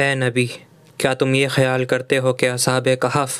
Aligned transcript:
ए 0.00 0.14
नबी, 0.14 0.50
क्या 1.00 1.14
तुम 1.14 1.34
ये 1.34 1.48
ख्याल 1.48 1.84
करते 1.84 2.16
हो 2.16 2.32
कि 2.32 2.46
असाब 2.46 2.84
कहफ? 2.88 3.30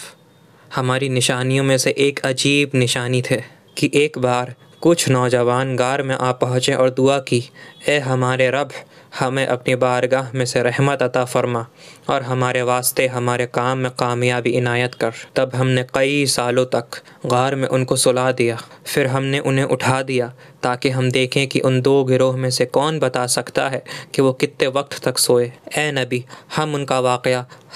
हमारी 0.75 1.09
निशानियों 1.09 1.65
में 1.65 1.79
से 1.79 1.91
एक 1.99 2.21
अजीब 2.21 2.71
निशानी 2.75 3.23
थे 3.23 3.43
कि 3.79 3.91
एक 3.95 4.19
बार 4.19 4.55
कुछ 4.83 5.09
नौजवान 5.09 5.75
गार 5.77 6.03
में 6.03 6.15
आ 6.15 6.33
पहुँचे 6.33 6.75
और 6.75 6.91
दुआ 6.91 7.19
की, 7.19 7.43
ए 7.89 7.99
हमारे 7.99 8.51
रब, 8.51 8.71
हमें 9.19 9.47
अपनी 9.47 9.75
बारगाह 9.75 10.31
में 10.35 10.45
से 10.45 10.63
रहमत 10.63 11.03
अता 11.03 11.25
फरमा 11.25 11.67
और 12.11 12.23
हमारे 12.23 12.63
वास्ते, 12.63 13.07
हमारे 13.07 13.47
काम 13.47 13.79
में 13.79 13.91
कामयाबी 13.91 14.51
इनायत 14.51 14.95
कर। 14.95 15.13
तब 15.37 15.55
हमने 15.55 15.85
कई 15.95 16.27
सालों 16.27 16.65
तक 16.65 17.01
गार 17.27 17.55
में 17.55 17.69
उनको 17.69 17.97
सुला 17.97 18.31
दिया। 18.33 18.59
फिर 18.87 19.07
हमने 19.07 19.39
उन्हें 19.39 19.65
उठा 19.65 20.03
दिया 20.03 20.33
ताकि 20.63 20.91
हम 20.91 21.11
देखें 21.11 21.47
कि 21.47 21.61
उन 21.61 21.81
दो 21.81 22.03
गिरोह 22.05 22.37
में 22.37 22.51
से 22.51 22.65
कौन 22.67 22.99
बता 22.99 23.27
सकता 23.27 23.69
है 23.69 23.85
कि 24.15 24.23
वो 24.23 24.33
कितने 24.33 24.69
वक्त 24.69 25.03
तक 25.05 25.19
सोए। 25.19 25.53
ए 25.79 25.91
नबी, 25.93 26.25
हम 26.57 26.75
उनका 26.75 27.01
वाक़ 27.01 27.29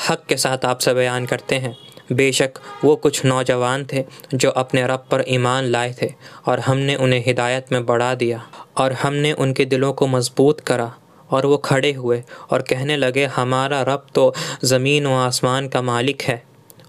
हक़ 0.09 0.27
के 0.29 0.37
साथ 0.37 0.65
आपसे 0.65 0.95
बयान 0.95 1.27
करते 1.27 1.55
हैं। 1.55 1.77
बेशक 2.13 2.59
वो 2.85 2.95
कुछ 2.97 3.25
नौजवान 3.25 3.85
थे 3.93 4.05
जो 4.35 4.51
अपने 4.53 4.87
रब 4.87 5.05
पर 5.11 5.25
ईमान 5.29 5.65
लाए 5.67 5.95
थे, 6.03 6.13
और 6.49 6.61
हमने 6.61 6.95
उन्हें 6.97 7.23
हिदायत 7.27 7.73
में 7.73 7.85
बढ़ा 7.87 8.15
दिया, 8.15 8.43
और 8.79 8.93
हमने 8.95 9.33
उनके 9.35 9.65
दिलों 9.67 9.93
को 9.93 10.07
मज़बूत 10.09 10.61
करा, 10.63 10.93
और 11.31 11.47
वो 11.47 11.57
खड़े 11.59 11.93
हुए 11.93 12.23
और 12.51 12.63
कहने 12.63 12.97
लगे, 12.97 13.25
हमारा 13.27 13.83
रब 13.83 14.07
तो 14.15 14.33
ज़मीन 14.65 15.07
व 15.07 15.13
आसमान 15.17 15.69
का 15.69 15.83
मालिक 15.83 16.23
है, 16.23 16.43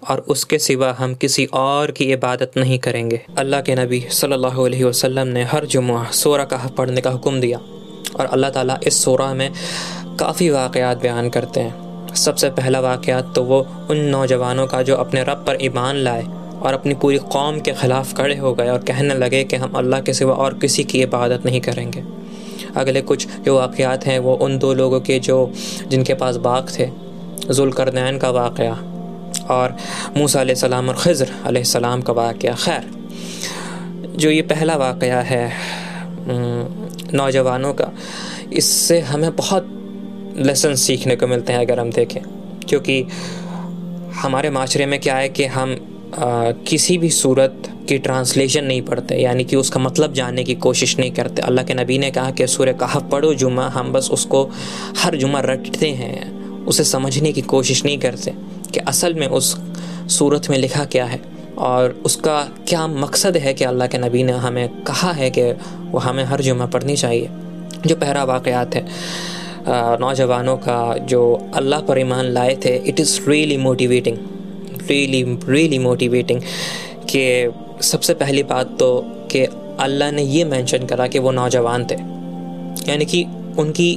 और 0.09 0.19
उसके 0.29 0.57
सिवा 0.59 0.91
हम 0.99 1.13
किसी 1.15 1.45
और 1.55 1.91
की 1.91 2.11
इबादत 2.13 2.57
नहीं 2.57 2.79
करेंगे। 2.79 3.21
अल्लाह 3.37 3.61
के 3.61 3.75
नबी 3.75 3.99
सल्लल्लाहु 4.11 4.65
अलैहि 4.65 4.83
वसल्लम 4.83 5.27
ने 5.27 5.43
हर 5.43 5.65
जुम्मा 5.67 6.03
सोरा 6.13 6.45
का 6.45 6.57
पढ़ने 6.77 7.01
का 7.01 7.09
हुक्म 7.09 7.39
दिया, 7.39 7.59
और 8.19 8.25
अल्लाह 8.25 8.49
ताला 8.49 8.79
इस 8.83 9.03
सोरा 9.03 9.33
में 9.33 9.49
काफ़ी 10.19 10.49
वाक़यात 10.49 11.01
बयान 11.01 11.29
करते 11.29 11.59
हैं। 11.59 11.80
सबसे 12.15 12.49
पहला 12.51 12.79
वाक़ 12.81 13.09
तो 13.35 13.43
वो 13.43 13.59
उन 13.91 13.97
नौजवानों 14.07 14.65
का 14.67 14.81
जो 14.81 14.95
अपने 14.97 15.23
रब 15.23 15.43
पर 15.47 15.57
ईमान 15.61 15.95
लाए 15.97 16.23
और 16.61 16.73
अपनी 16.73 16.93
पूरी 16.93 17.17
कौम 17.31 17.59
के 17.59 17.71
ख़िलाफ़ 17.73 18.13
खड़े 18.15 18.35
हो 18.37 18.53
गए 18.53 18.69
और 18.69 18.83
कहने 18.85 19.13
लगे 19.15 19.43
कि 19.43 19.55
हम 19.55 19.71
अल्लाह 19.77 20.01
के 20.01 20.13
सिवा 20.13 20.33
और 20.35 20.53
किसी 20.59 20.83
की 20.83 21.01
इबादत 21.01 21.45
नहीं 21.45 21.61
करेंगे। 21.61 22.03
अगले 22.77 23.01
कुछ 23.03 23.27
जो 23.45 23.57
वाक़यात 23.57 24.05
हैं 24.05 24.19
वो 24.19 24.35
उन 24.37 24.57
दो 24.57 24.73
लोगों 24.73 24.99
के 25.01 25.19
जो, 25.19 25.51
जिनके 25.87 26.13
पास 26.13 26.35
बाग 26.37 26.69
थे, 26.69 26.89
जुलकरनैन 27.49 28.17
का 28.17 28.29
वाक़ 28.31 28.61
और 29.51 29.75
मूसा 30.17 30.43
सलाम 30.55 30.89
और 30.89 30.95
ख़ज़र 30.95 31.63
सलाम 31.65 32.01
का 32.01 32.13
वाक़ 32.13 32.37
खैर, 32.37 32.89
जो 34.15 34.29
ये 34.29 34.41
पहला 34.43 34.75
वाक़ 34.77 35.03
है 35.03 35.45
नौजवानों 37.13 37.73
का, 37.73 37.91
इससे 38.53 38.99
हमें 39.01 39.35
बहुत 39.35 39.77
लेसन 40.37 40.75
सीखने 40.75 41.15
को 41.15 41.27
मिलते 41.27 41.53
हैं 41.53 41.59
अगर 41.59 41.79
हम 41.79 41.91
देखें। 41.91 42.21
क्योंकि 42.69 43.01
हमारे 44.21 44.49
माशरे 44.49 44.85
में 44.85 44.99
क्या 44.99 45.15
है 45.15 45.29
कि 45.29 45.45
हम 45.45 45.77
आ, 46.11 46.51
किसी 46.67 46.97
भी 46.97 47.09
सूरत 47.09 47.67
की 47.89 47.97
ट्रांसलेशन 47.97 48.63
नहीं 48.63 48.81
पढ़ते 48.81 49.15
यानी 49.15 49.43
कि 49.43 49.55
उसका 49.55 49.79
मतलब 49.79 50.13
जानने 50.13 50.43
की 50.43 50.55
कोशिश 50.55 50.97
नहीं 50.99 51.11
करते। 51.11 51.41
अल्लाह 51.41 51.65
के 51.65 51.73
नबी 51.73 51.97
ने 51.97 52.09
कहा 52.11 52.31
कि 52.31 52.47
सूर्य 52.47 52.73
कहा 52.73 52.99
पढ़ो 53.11 53.33
जुमा 53.33 53.67
हम 53.67 53.91
बस 53.93 54.09
उसको 54.11 54.43
हर 54.97 55.15
जुमा 55.15 55.39
रटते 55.39 55.89
हैं 55.89 56.65
उसे 56.65 56.83
समझने 56.83 57.31
की 57.31 57.41
कोशिश 57.41 57.85
नहीं 57.85 57.97
करते 57.97 58.33
कि 58.73 58.79
असल 58.79 59.13
में 59.13 59.27
उस 59.27 59.55
सूरत 60.17 60.49
में 60.49 60.57
लिखा 60.57 60.85
क्या 60.85 61.05
है। 61.05 61.21
और 61.57 62.01
उसका 62.05 62.41
क्या 62.67 62.85
मकसद 62.87 63.37
है 63.37 63.53
कि 63.53 63.63
अल्लाह 63.63 63.87
के 63.87 63.97
नबी 63.97 64.23
ने 64.23 64.33
हमें 64.43 64.83
कहा 64.83 65.11
है 65.11 65.29
कि 65.29 65.51
वो 65.91 65.99
हमें 65.99 66.23
हर 66.23 66.41
जुमा 66.41 66.65
पढ़नी 66.65 66.95
चाहिए 66.95 67.29
जो 67.85 67.95
पहरा 67.95 68.23
वाक़ात 68.23 68.75
है। 68.75 68.85
नौजवानों 69.67 70.57
का 70.57 70.97
जो 71.09 71.21
अल्लाह 71.55 71.79
पर 71.87 71.99
ईमान 71.99 72.25
लाए 72.33 72.55
थे 72.65 72.75
it 72.89 72.99
is 72.99 73.19
really 73.29 73.57
motivating 73.57 74.17
really 74.89 75.23
really 75.49 75.79
motivating 75.79 76.41
कि 77.09 77.23
सबसे 77.83 78.13
पहली 78.13 78.43
बात 78.43 78.77
तो 78.79 78.89
कि 79.31 79.43
अल्लाह 79.79 80.11
ने 80.11 80.23
ये 80.23 80.43
मेंशन 80.45 80.85
करा 80.85 81.07
कि 81.07 81.19
वो 81.19 81.31
नौजवान 81.31 81.85
थे। 81.91 81.95
यानी 82.89 83.05
कि 83.05 83.23
उनकी 83.59 83.91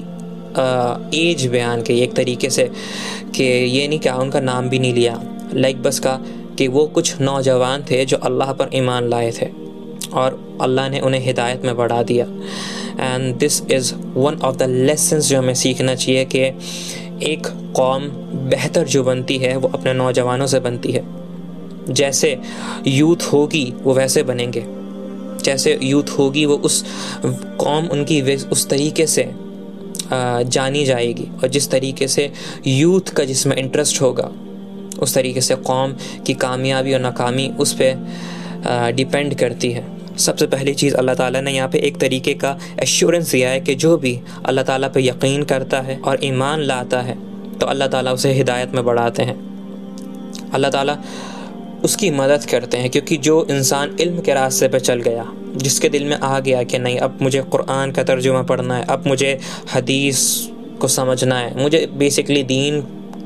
एज 1.19 1.47
बयान 1.53 1.83
की 1.83 1.99
एक 2.01 2.15
तरीके 2.15 2.51
से 2.51 2.71
कि 3.35 3.45
ये 3.45 3.87
नहीं 3.89 3.99
कहा 3.99 4.19
उनका 4.19 4.41
नाम 4.41 4.69
भी 4.69 4.79
नहीं 4.79 4.95
लिया 4.95 5.21
लाइक 5.55 5.83
बस 5.83 5.99
का 5.99 6.19
कि 6.59 6.69
वो 6.69 6.87
कुछ 6.95 7.21
नौजवान 7.21 7.85
थे 7.91 8.05
जो 8.05 8.17
अल्लाह 8.29 8.53
पर 8.53 8.71
ईमान 8.75 9.09
लाए 9.11 9.31
थे 9.41 9.49
और 10.15 10.39
अल्लाह 10.63 10.89
ने 10.89 11.01
उन्हें 11.01 11.21
हिदायत 11.21 11.65
में 11.65 11.77
बढ़ा 11.77 12.03
दिया। 12.03 12.27
And 13.00 13.37
this 13.37 13.62
is 13.71 13.94
one 13.94 14.34
of 14.34 14.56
the 14.56 14.62
lessons 14.62 15.28
जो 15.28 15.38
हमें 15.38 15.55
सीखना 15.55 15.94
चाहिए 15.94 16.25
कि 16.25 16.38
एक 17.22 17.47
कौम 17.77 18.03
बेहतर 18.50 18.84
जो 18.84 19.05
बनती 19.05 19.38
है, 19.38 19.56
वो 19.56 19.69
अपने 19.69 19.93
नौजवानों 19.93 20.47
से 20.47 20.60
बनती 20.60 20.93
है। 20.93 21.04
जैसे 21.91 22.38
यूथ 22.87 23.22
होगी, 23.33 23.74
वो 23.83 23.95
वैसे 23.95 24.22
बनेंगे। 24.22 24.65
जैसे 25.45 25.78
यूथ 25.83 26.04
होगी, 26.19 26.45
वो 26.47 26.54
उस 26.54 26.84
कौम 27.59 27.86
उनकी 27.86 28.36
उस 28.36 28.69
तरीके 28.69 29.07
से 29.07 29.30
जानी 30.45 30.84
जाएगी। 30.84 31.27
और 31.42 31.48
जिस 31.48 31.71
तरीके 31.71 32.09
से 32.09 32.33
यूथ 32.66 33.01
का 33.01 33.24
जिसमें 33.24 33.57
इंटरेस्ट 33.57 34.03
होगा, 34.03 34.30
उस 35.01 35.15
तरीके 35.15 35.41
से 35.41 35.54
कौम 35.54 35.95
की 36.27 36.34
कामयाबी 36.34 36.95
और 36.95 37.01
नाकामी 37.01 37.53
उस 37.60 37.77
पर 37.80 38.92
डिपेंड 38.92 39.34
करती 39.34 39.71
है। 39.72 39.94
सबसे 40.19 40.47
पहली 40.47 40.75
चीज़ 40.75 40.95
अल्लाह 40.95 41.15
ताला 41.15 41.41
ने 41.41 41.53
यहाँ 41.53 41.69
पे 41.69 41.78
एक 41.81 41.97
तरीके 42.01 42.34
का 42.34 42.57
एश्योरेंस 42.83 43.31
दिया 43.31 43.51
है 43.51 43.61
कि 43.61 43.75
जो 43.75 43.97
भी 43.97 44.19
अल्लाह 44.47 44.65
ताला 44.65 44.89
पे 44.89 45.01
यकीन 45.03 45.43
करता 45.45 45.81
है 45.81 45.99
और 46.01 46.25
ईमान 46.25 46.61
लाता 46.63 47.01
है 47.03 47.16
तो 47.59 47.66
अल्लाह 47.66 47.89
ताला 47.89 48.13
उसे 48.13 48.33
हिदायत 48.33 48.75
में 48.75 48.84
बढ़ाते 48.84 49.22
हैं। 49.22 49.37
अल्लाह 50.53 50.71
ताला 50.71 50.97
उसकी 51.84 52.11
मदद 52.13 52.45
करते 52.51 52.77
हैं, 52.77 52.91
क्योंकि 52.91 53.16
जो 53.19 53.47
इंसान 53.51 53.97
इल्म 54.01 54.21
के 54.21 54.34
रास्ते 54.34 54.69
पर 54.69 54.81
चल 54.81 55.01
गया, 55.01 55.27
जिसके 55.57 55.89
दिल 55.89 56.05
में 56.05 56.17
आ 56.17 56.39
गया 56.41 56.63
कि 56.63 56.78
नहीं, 56.78 56.99
अब 56.99 57.19
मुझे 57.22 57.43
कुरान 57.45 57.91
का 57.93 58.03
तर्जुमा 58.03 58.43
पढ़ना 58.43 58.77
है, 58.77 58.84
अब 58.84 59.07
मुझे 59.07 59.39
हदीस 59.75 60.22
को 60.81 60.89
समझना 60.91 61.39
है, 61.39 61.63
मुझे 61.63 61.87
बेसिकली 61.95 62.43
दीन 62.45 62.81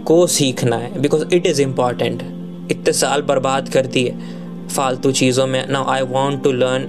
को 0.06 0.26
सीखना 0.28 0.76
है 0.76 1.00
बिकॉज़ 1.00 1.34
इट 1.34 1.46
इज़ 1.46 1.62
इंपॉर्टेंट 1.62 2.22
इतने 2.70 2.92
साल 2.94 3.22
बर्बाद 3.22 3.68
कर 3.68 3.86
दिए। 3.88 4.14
फालतू 4.68 5.12
चीज़ों 5.12 5.46
में। 5.46 5.66
Now 5.68 5.90
I 5.90 6.02
want 6.14 6.42
to 6.44 6.52
learn 6.52 6.88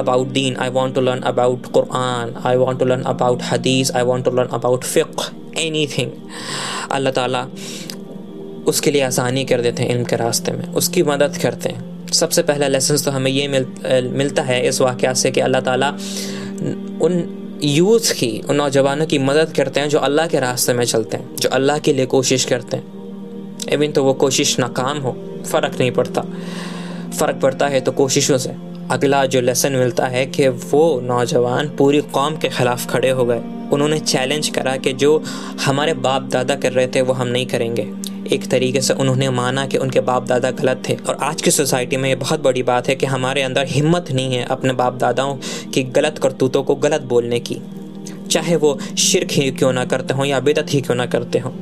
about 0.00 0.28
deen. 0.34 0.54
I 0.56 0.66
want 0.74 0.94
to 0.96 1.00
learn 1.06 1.22
about 1.30 1.66
quran. 1.72 2.30
I 2.50 2.52
want 2.60 2.78
to 2.82 2.86
learn 2.90 3.02
about 3.10 3.42
hadith. 3.48 3.90
I 3.94 4.02
want 4.10 4.24
to 4.28 4.30
learn 4.30 4.52
about 4.58 4.86
fiqh. 4.90 5.24
Anything. 5.62 6.12
Allah 6.90 7.12
ताला 7.12 7.42
उसके 8.68 8.90
लिए 8.90 9.02
आसानी 9.02 9.44
कर 9.44 9.60
देते 9.60 9.82
हैं 9.82 9.90
इल्म 9.90 10.04
के 10.04 10.16
रास्ते 10.16 10.52
में। 10.52 10.64
उसकी 10.80 11.02
मदद 11.02 11.36
करते 11.42 11.68
हैं। 11.68 12.08
सबसे 12.12 12.42
पहला 12.42 12.68
लेसन 12.68 12.96
तो 13.04 13.10
हमें 13.10 13.30
ये 13.30 13.46
मिल, 13.48 13.66
मिलता 14.16 14.42
है 14.42 14.60
इस 14.68 14.80
वाक़ 14.80 15.06
से 15.14 15.30
कि 15.30 15.40
अल्लाह 15.40 15.60
ताला 15.60 15.88
उन 17.04 17.22
यूथ 17.64 18.12
की 18.18 18.32
उन 18.48 18.56
नौजवानों 18.56 19.06
की 19.06 19.18
मदद 19.28 19.52
करते 19.56 19.80
हैं 19.80 19.88
जो 19.88 19.98
अल्लाह 20.08 20.26
के 20.26 20.40
रास्ते 20.40 20.72
में 20.72 20.84
चलते 20.84 21.16
हैं 21.16 21.36
जो 21.36 21.48
अल्लाह 21.60 21.78
के 21.78 21.92
लिए 21.92 22.06
कोशिश 22.16 22.44
करते 22.44 22.76
हैं। 22.76 22.84
इवन 23.72 23.92
तो 23.92 24.04
वो 24.04 24.12
कोशिश 24.24 24.58
नाकाम 24.58 24.98
हो 24.98 25.16
फ़र्क 25.52 25.78
नहीं 25.80 25.90
पड़ता। 25.90 26.24
फ़र्क 27.12 27.40
पड़ता 27.40 27.66
है 27.66 27.80
तो 27.80 27.92
कोशिशों 27.92 28.38
से। 28.38 28.54
अगला 28.90 29.26
जो 29.26 29.40
लेसन 29.40 29.72
मिलता 29.72 30.06
है 30.06 30.26
कि 30.26 30.48
वो 30.48 31.00
नौजवान 31.00 31.68
पूरी 31.68 32.00
कौम 32.00 32.36
के 32.36 32.48
ख़िलाफ़ 32.48 32.86
खड़े 32.86 33.10
हो 33.10 33.24
गए। 33.24 33.40
उन्होंने 33.72 33.98
चैलेंज 33.98 34.48
करा 34.48 34.76
कि 34.76 34.92
जो 34.92 35.22
हमारे 35.66 35.94
बाप 35.94 36.22
दादा 36.22 36.54
कर 36.54 36.72
रहे 36.72 36.86
थे, 36.86 37.00
वो 37.00 37.12
हम 37.12 37.28
नहीं 37.28 37.46
करेंगे। 37.46 37.88
एक 38.32 38.50
तरीके 38.50 38.80
से 38.80 38.94
उन्होंने 38.94 39.30
माना 39.30 39.66
कि 39.66 39.76
उनके 39.76 40.00
बाप 40.00 40.26
दादा 40.26 40.50
गलत 40.50 40.82
थे। 40.88 40.94
और 41.08 41.18
आज 41.22 41.42
की 41.42 41.50
सोसाइटी 41.50 41.96
में 41.96 42.08
ये 42.08 42.14
बहुत 42.14 42.40
बड़ी 42.40 42.62
बात 42.62 42.88
है 42.88 42.94
कि 42.96 43.06
हमारे 43.06 43.42
अंदर 43.42 43.66
हिम्मत 43.66 44.12
नहीं 44.12 44.34
है 44.34 44.44
अपने 44.44 44.72
बाप 44.72 44.94
दादाओं 44.94 45.36
की 45.74 45.82
गलत 45.82 46.18
करतूतों 46.18 46.62
को 46.62 46.74
गलत 46.74 47.02
बोलने 47.02 47.40
की। 47.40 47.60
चाहे 48.30 48.56
वो 48.56 48.78
शिरक 48.98 49.32
ही 49.32 49.50
क्यों 49.50 49.72
ना 49.72 49.84
करते 49.84 50.14
हों 50.14 50.24
या 50.24 50.40
बेदत 50.40 50.66
ही 50.70 50.80
क्यों 50.80 50.96
ना 50.96 51.06
करते 51.06 51.38
हों। 51.38 51.52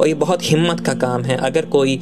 और 0.00 0.08
ये 0.08 0.14
बहुत 0.14 0.42
हिम्मत 0.42 0.80
का 0.80 0.94
काम 0.96 1.22
है। 1.22 1.36
अगर 1.36 1.66
कोई 1.66 1.98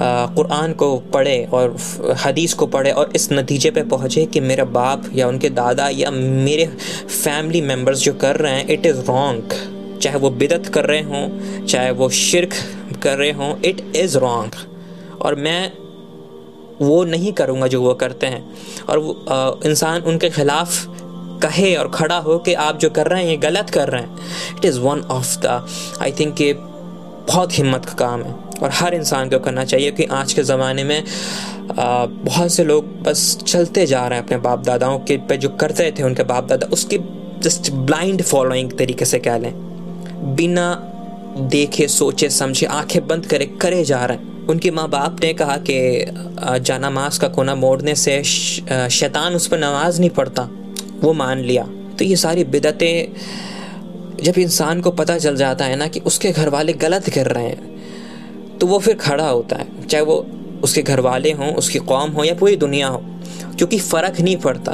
कुरान 0.00 0.72
को 0.72 0.96
पढ़े 1.14 1.44
और 1.52 1.76
हदीस 2.24 2.54
को 2.54 2.66
पढ़े 2.66 2.90
और 2.90 3.12
इस 3.14 3.30
नतीजे 3.32 3.70
पे 3.70 3.82
पहुँचे 3.84 4.24
कि 4.26 4.40
मेरे 4.40 4.64
बाप 4.70 5.10
या 5.14 5.28
उनके 5.28 5.50
दादा 5.50 5.88
या 5.88 6.10
मेरे 6.10 6.66
फैमिली 6.66 7.60
मेंबर्स 7.60 7.98
जो 7.98 8.12
कर 8.14 8.36
रहे 8.36 8.52
हैं, 8.52 8.66
इट 8.68 8.86
इज़ 8.86 9.00
रॉन्ग। 9.00 9.98
चाहे 10.02 10.18
वो 10.18 10.30
बिदत 10.30 10.66
कर 10.66 10.84
रहे 10.84 11.02
हों, 11.02 11.66
चाहे 11.66 11.90
वो 11.90 12.08
शिरक 12.10 12.54
कर 13.02 13.16
रहे 13.18 13.30
हों, 13.32 13.54
इट 13.60 13.80
इज़ 13.96 14.18
रॉन्ग। 14.18 14.54
और 15.22 15.34
मैं 15.34 15.72
वो 16.80 17.04
नहीं 17.04 17.32
करूँगा 17.32 17.66
जो 17.66 17.82
वो 17.82 17.94
करते 17.94 18.26
हैं। 18.26 18.44
और 18.88 19.60
इंसान 19.66 20.02
उनके 20.02 20.30
ख़िलाफ़ 20.30 20.86
कहे 21.42 21.74
और 21.76 21.88
खड़ा 21.88 22.16
हो 22.16 22.38
कि 22.38 22.54
आप 22.54 22.78
जो 22.78 22.90
कर 22.90 23.06
रहे 23.06 23.22
हैं, 23.22 23.30
ये 23.30 23.36
गलत 23.36 23.70
कर 23.70 23.88
रहे 23.88 24.02
हैं। 24.02 24.56
It 24.58 24.64
is 24.64 24.78
one 24.80 25.00
of 25.10 25.38
the, 25.38 25.66
I 26.02 26.12
think 26.12 26.34
बहुत 27.28 27.58
हिम्मत 27.58 27.84
का 27.84 27.94
काम 27.94 28.22
है 28.22 28.34
और 28.62 28.70
हर 28.72 28.94
इंसान 28.94 29.30
को 29.30 29.38
करना 29.38 29.64
चाहिए 29.64 29.90
कि 29.90 30.04
आज 30.12 30.32
के 30.32 30.42
ज़माने 30.42 30.84
में 30.84 31.04
बहुत 31.70 32.52
से 32.52 32.64
लोग 32.64 33.02
बस 33.02 33.36
चलते 33.46 33.86
जा 33.86 34.06
रहे 34.06 34.18
हैं 34.18 34.24
अपने 34.24 34.36
बाप 34.38 34.64
दादाओं 34.64 34.98
के 34.98 35.16
पे, 35.18 35.36
जो 35.36 35.48
करते 35.48 35.90
थे 35.98 36.02
उनके 36.02 36.22
बाप 36.22 36.48
दादा 36.48 36.66
उसकी 36.72 36.98
जस्ट 37.42 37.70
ब्लाइंड 37.72 38.22
फॉलोइंग 38.22 38.72
तरीके 38.72 39.04
से 39.04 39.18
कह 39.18 39.38
लें। 39.38 39.52
बिना 40.36 40.74
देखे, 41.50 41.86
सोचे, 41.88 42.28
समझे, 42.30 42.66
आँखें 42.66 43.06
बंद 43.06 43.26
करे 43.26 43.46
करे 43.60 43.84
जा 43.84 44.04
रहे 44.04 44.16
हैं। 44.16 44.46
उनके 44.46 44.70
माँ 44.70 44.88
बाप 44.88 45.16
ने 45.22 45.32
कहा 45.32 45.56
कि 45.70 45.78
जाना 46.60 46.90
मास 46.90 47.18
का 47.18 47.28
कोना 47.28 47.54
मोड़ने 47.54 47.94
से 47.94 48.22
शैतान 48.24 49.34
उस 49.34 49.46
पर 49.46 49.58
नमाज़ 49.58 50.00
नहीं 50.00 50.10
पढ़ता 50.10 50.48
वो 51.00 51.12
मान 51.12 51.38
लिया। 51.38 51.66
तो 51.98 52.04
ये 52.04 52.16
सारी 52.16 52.44
बिदतें 52.44 53.51
जब 54.20 54.38
इंसान 54.38 54.80
को 54.80 54.90
पता 54.90 55.18
चल 55.18 55.36
जाता 55.36 55.64
है 55.64 55.76
ना 55.76 55.86
कि 55.86 56.00
उसके 56.00 56.30
घर 56.30 56.48
वाले 56.48 56.72
गलत 56.72 57.10
कर 57.10 57.26
रहे 57.26 57.44
हैं 57.44 58.58
तो 58.58 58.66
वो 58.66 58.78
फिर 58.78 58.94
खड़ा 58.94 59.28
होता 59.28 59.56
है, 59.56 59.86
चाहे 59.86 60.04
वो 60.04 60.26
उसके 60.62 60.82
घर 60.82 61.00
वाले 61.00 61.32
हों, 61.32 61.54
उसकी 61.54 61.78
कौम 61.78 62.10
हो 62.10 62.24
या 62.24 62.34
पूरी 62.34 62.56
दुनिया 62.56 62.88
हो। 62.88 63.02
क्योंकि 63.58 63.78
फ़र्क 63.78 64.20
नहीं 64.20 64.36
पड़ता 64.36 64.72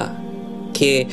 कि 0.76 1.06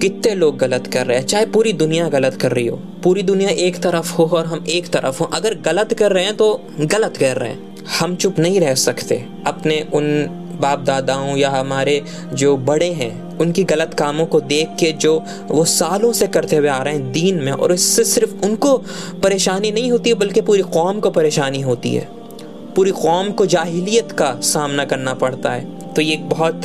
कितने 0.00 0.34
लोग 0.34 0.58
गलत 0.58 0.86
कर 0.86 1.06
रहे 1.06 1.18
हैं, 1.18 1.26
चाहे 1.26 1.46
पूरी 1.46 1.72
दुनिया 1.72 2.08
गलत 2.08 2.34
कर 2.34 2.52
रही 2.52 2.66
हो, 2.66 2.76
पूरी 2.76 3.22
दुनिया 3.22 3.50
एक 3.50 3.76
तरफ़ 3.76 4.12
हो 4.12 4.24
और 4.24 4.46
हम 4.46 4.64
एक 4.68 4.88
तरफ़ 4.88 5.18
हो। 5.20 5.24
अगर 5.24 5.54
गलत 5.54 5.94
कर 5.94 6.12
रहे 6.12 6.24
हैं 6.24 6.36
तो 6.36 6.62
गलत 6.80 7.16
कर 7.16 7.36
रहे 7.36 7.50
हैं। 7.50 7.76
हम 8.00 8.16
चुप 8.16 8.38
नहीं 8.38 8.60
रह 8.60 8.74
सकते। 8.74 9.24
अपने 9.46 9.86
उन 9.94 10.26
बाप 10.60 10.80
दादाओं 10.80 11.36
या 11.36 11.50
हमारे 11.50 12.02
जो 12.32 12.56
बड़े 12.56 12.90
हैं 12.92 13.25
उनकी 13.40 13.64
गलत 13.64 13.94
कामों 13.94 14.26
को 14.26 14.40
देख 14.40 14.68
के 14.80 14.92
जो 14.92 15.14
वो 15.48 15.64
सालों 15.64 16.12
से 16.12 16.26
करते 16.26 16.56
हुए 16.56 16.68
आ 16.68 16.82
रहे 16.82 16.94
हैं 16.94 17.12
दीन 17.12 17.42
में, 17.42 17.52
और 17.52 17.72
इससे 17.72 18.04
सिर्फ़ 18.04 18.34
उनको 18.44 18.76
परेशानी 19.22 19.70
नहीं 19.70 19.90
होती 19.92 20.10
है, 20.10 20.16
बल्कि 20.16 20.40
पूरी 20.40 20.62
कौम 20.62 21.00
को 21.00 21.10
परेशानी 21.10 21.60
होती 21.60 21.94
है। 21.94 22.08
पूरी 22.76 22.90
कौम 22.90 23.30
को 23.30 23.46
जाहिलियत 23.46 24.12
का 24.12 24.34
सामना 24.42 24.84
करना 24.84 25.14
पड़ता 25.14 25.50
है। 25.50 25.92
तो 25.92 26.02
ये 26.02 26.12
एक 26.12 26.28
बहुत 26.28 26.62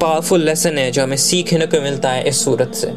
पावरफुल 0.00 0.40
लेसन 0.40 0.78
है 0.78 0.90
जो 0.90 1.02
हमें 1.02 1.16
सीखने 1.16 1.66
को 1.66 1.80
मिलता 1.80 2.10
है 2.10 2.28
इस 2.28 2.44
सूरत 2.44 2.74
से। 2.74 2.92